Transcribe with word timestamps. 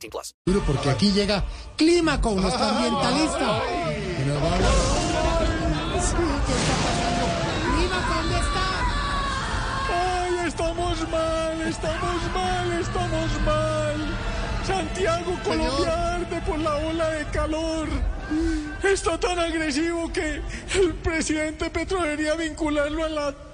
18 0.00 0.10
plus. 0.10 0.34
Porque 0.66 0.90
aquí 0.90 1.12
llega 1.12 1.44
Clímaco, 1.76 2.30
nuestro 2.32 2.64
ambientalista. 2.64 3.62
Que 4.16 4.24
nos 4.26 4.42
va 4.42 4.50
a 4.50 4.54
hablar. 4.54 4.72
Sí, 6.00 6.16
¿qué 6.46 6.52
está 6.56 6.74
pasando? 6.84 7.26
Clímaco, 7.76 8.14
¿dónde 8.14 8.38
está? 8.38 8.66
Ay, 9.92 10.48
estamos 10.48 11.08
mal, 11.10 11.60
estamos 11.62 12.20
mal, 12.34 12.72
estamos 12.80 13.40
mal. 13.44 13.96
Santiago, 14.66 15.38
Colombia 15.44 16.14
arde 16.14 16.40
por 16.42 16.58
la 16.58 16.76
ola 16.76 17.08
de 17.10 17.24
calor. 17.26 17.88
Está 18.82 19.18
tan 19.18 19.38
agresivo 19.38 20.12
que 20.12 20.40
el 20.74 20.94
presidente 21.02 21.68
Petro 21.70 22.02
debería 22.02 22.34
vincularlo 22.34 23.04
a 23.04 23.08
la 23.08 23.49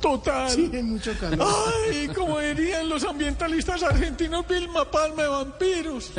total. 0.00 0.50
Sí, 0.50 0.68
mucho 0.82 1.12
calor. 1.18 1.46
Ay, 1.90 2.08
como 2.08 2.38
dirían 2.40 2.88
los 2.88 3.04
ambientalistas 3.04 3.82
argentinos, 3.82 4.46
Vilma 4.46 4.84
Palma 4.90 5.22
de 5.22 5.28
vampiros. 5.28 6.12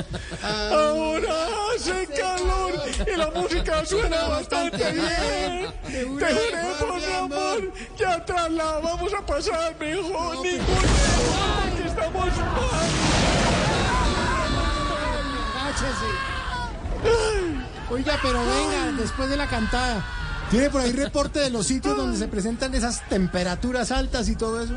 Ahora 0.44 1.48
hace 1.76 2.08
calor 2.08 2.74
y 3.06 3.16
la 3.16 3.30
música 3.32 3.86
suena 3.86 4.28
bastante 4.28 4.92
bien. 4.92 5.74
Te 5.88 6.06
juremos, 6.06 7.08
mi 7.08 7.14
amor, 7.14 7.74
que 7.98 8.06
atrás 8.06 8.52
la 8.52 8.80
vamos 8.80 9.14
a 9.14 9.26
pasar 9.26 9.76
mejor. 9.80 10.38
Ningún 10.44 10.66
porque 10.66 11.88
estamos 11.88 12.26
mal. 12.26 12.90
Agáchese. 15.62 16.10
Oiga, 17.90 18.20
pero 18.22 18.40
venga, 18.40 18.92
después 18.98 19.30
de 19.30 19.38
la 19.38 19.48
cantada. 19.48 20.04
¿Tiene 20.50 20.70
por 20.70 20.82
ahí 20.82 20.94
reporte 20.94 21.40
de 21.40 21.50
los 21.50 21.68
sitios 21.68 21.98
donde 21.98 22.18
se 22.18 22.28
presentan 22.28 22.74
esas 22.74 23.08
temperaturas 23.10 23.92
altas 23.92 24.30
y 24.30 24.36
todo 24.36 24.62
eso? 24.62 24.76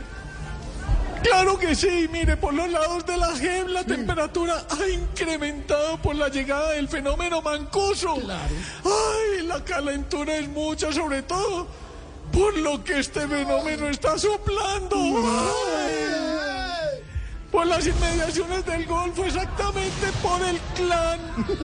Claro 1.22 1.58
que 1.58 1.74
sí, 1.74 2.08
mire, 2.10 2.36
por 2.36 2.54
los 2.54 2.70
lados 2.70 3.04
de 3.06 3.16
la 3.16 3.28
GEM 3.36 3.68
la 3.68 3.84
temperatura 3.84 4.64
ha 4.68 4.88
incrementado 4.88 5.98
por 5.98 6.16
la 6.16 6.28
llegada 6.28 6.72
del 6.72 6.88
fenómeno 6.88 7.42
mancoso. 7.42 8.16
Claro. 8.16 8.54
Ay, 8.84 9.46
la 9.46 9.62
calentura 9.62 10.38
es 10.38 10.48
mucha, 10.48 10.92
sobre 10.92 11.22
todo 11.22 11.68
por 12.32 12.56
lo 12.56 12.82
que 12.82 13.00
este 13.00 13.28
fenómeno 13.28 13.88
está 13.88 14.18
soplando. 14.18 14.96
Ay. 14.96 17.02
Por 17.52 17.66
las 17.66 17.86
inmediaciones 17.86 18.64
del 18.64 18.86
Golfo, 18.86 19.24
exactamente 19.24 20.06
por 20.22 20.42
el 20.42 20.58
clan. 20.74 21.20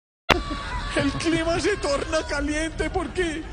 El 0.95 1.11
clima 1.13 1.59
se 1.59 1.77
torna 1.77 2.21
caliente 2.27 2.89
porque 2.89 3.43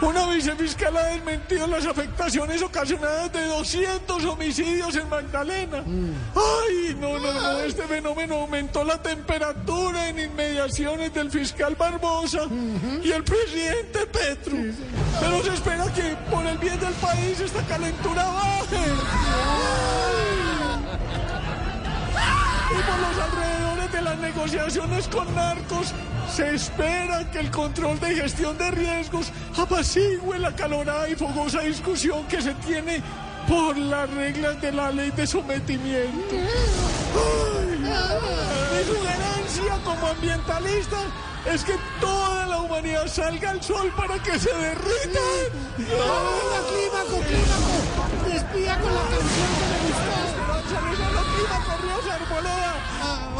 una 0.00 0.26
vicefiscal 0.26 0.96
ha 0.96 1.04
desmentido 1.06 1.66
las 1.66 1.86
afectaciones 1.86 2.62
ocasionadas 2.62 3.32
de 3.32 3.46
200 3.46 4.24
homicidios 4.24 4.94
en 4.96 5.08
Magdalena. 5.08 5.82
Ay, 6.34 6.96
no, 7.00 7.18
no, 7.18 7.32
no, 7.32 7.60
este 7.60 7.82
fenómeno 7.84 8.40
aumentó 8.42 8.84
la 8.84 9.00
temperatura 9.00 10.08
en 10.08 10.18
inmediaciones 10.20 11.12
del 11.14 11.30
fiscal 11.30 11.74
Barbosa 11.74 12.42
y 13.02 13.10
el 13.10 13.24
presidente 13.24 14.06
Petro. 14.06 14.56
Pero 15.20 15.42
se 15.42 15.54
espera 15.54 15.84
que 15.92 16.16
por 16.30 16.44
el 16.46 16.58
bien 16.58 16.78
del 16.80 16.94
país 16.94 17.40
esta 17.40 17.62
calentura 17.62 18.24
baje. 18.24 18.84
Y 22.70 22.82
por 22.82 22.98
los 22.98 23.18
alrededores 23.18 23.92
de 23.92 24.02
las 24.02 24.18
negociaciones 24.18 25.08
con 25.08 25.34
narcos, 25.34 25.92
se 26.34 26.54
espera 26.54 27.30
que 27.30 27.40
el 27.40 27.50
control 27.50 28.00
de 28.00 28.14
gestión 28.14 28.56
de 28.58 28.70
riesgos 28.70 29.30
apacigüe 29.56 30.38
la 30.38 30.54
calorada 30.54 31.08
y 31.08 31.14
fogosa 31.14 31.60
discusión 31.60 32.26
que 32.26 32.40
se 32.40 32.54
tiene 32.54 33.02
por 33.48 33.76
las 33.76 34.10
reglas 34.10 34.60
de 34.60 34.72
la 34.72 34.90
ley 34.90 35.10
de 35.10 35.26
sometimiento. 35.26 36.34
Mi 38.72 38.84
sugerencia 38.84 39.78
como 39.84 40.06
ambientalista 40.06 40.96
es 41.52 41.62
que 41.62 41.74
toda 42.00 42.46
la 42.46 42.60
humanidad 42.62 43.06
salga 43.06 43.50
al 43.50 43.62
sol 43.62 43.92
para 43.96 44.18
que 44.22 44.38
se 44.38 44.50
derritan. 44.50 45.22